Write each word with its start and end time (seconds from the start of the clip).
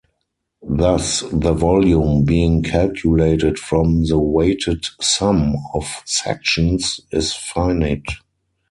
Thus 0.67 1.21
the 1.31 1.53
volume, 1.53 2.25
being 2.25 2.63
calculated 2.63 3.59
from 3.59 4.05
the 4.05 4.17
'weighted 4.17 4.83
sum' 4.99 5.53
of 5.75 6.01
sections, 6.05 6.99
is 7.11 7.33
finite. 7.33 8.09